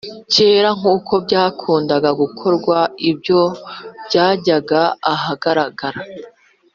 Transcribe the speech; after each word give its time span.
kera 0.33 0.69
nk 0.79 0.85
uko 0.95 1.13
byakundaga 1.25 2.09
gukorwa 2.21 2.77
Ibyo 3.09 3.41
byajyaga 4.07 4.81
ahagaragara 5.13 5.99